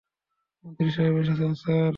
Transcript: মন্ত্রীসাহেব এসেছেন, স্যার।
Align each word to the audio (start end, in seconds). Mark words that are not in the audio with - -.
মন্ত্রীসাহেব 0.63 1.15
এসেছেন, 1.17 1.51
স্যার। 1.53 1.89